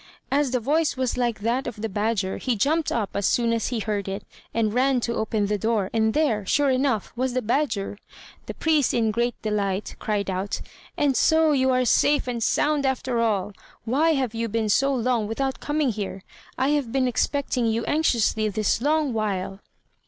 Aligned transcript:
As 0.31 0.49
the 0.49 0.59
voice 0.59 0.97
was 0.97 1.15
like 1.15 1.41
that 1.41 1.67
of 1.67 1.79
the 1.79 1.87
badger, 1.87 2.37
he 2.37 2.55
jumped 2.55 2.91
up 2.91 3.11
as 3.13 3.27
soon 3.27 3.53
as 3.53 3.67
he 3.67 3.77
heard 3.81 4.07
it, 4.07 4.23
and 4.51 4.73
ran 4.73 4.99
to 5.01 5.13
open 5.13 5.45
the 5.45 5.59
door; 5.59 5.91
and 5.93 6.15
there, 6.15 6.43
sure 6.43 6.71
enough, 6.71 7.13
was 7.15 7.33
the 7.33 7.41
badger. 7.43 7.99
The 8.47 8.55
priest, 8.55 8.95
in 8.95 9.11
great 9.11 9.39
delight, 9.43 9.95
cried 9.99 10.27
out: 10.27 10.59
"And 10.97 11.15
so 11.15 11.51
you 11.51 11.69
are 11.69 11.85
safe 11.85 12.27
and 12.27 12.41
sound, 12.41 12.83
after 12.83 13.19
all! 13.19 13.53
Why 13.85 14.13
have 14.13 14.33
you 14.33 14.47
been 14.49 14.69
so 14.69 14.91
long 14.91 15.27
without 15.27 15.59
coming 15.59 15.91
here? 15.91 16.23
I 16.57 16.69
have 16.69 16.91
been 16.91 17.07
expecting 17.07 17.67
you 17.67 17.85
anxiously 17.85 18.49
this 18.49 18.81
long 18.81 19.13
while." 19.13 19.59